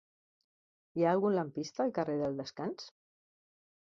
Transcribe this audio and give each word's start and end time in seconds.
Hi 0.99 1.03
ha 1.03 1.11
algun 1.17 1.35
lampista 1.35 1.83
al 1.85 1.93
carrer 1.97 2.15
del 2.21 2.39
Descans? 2.39 2.89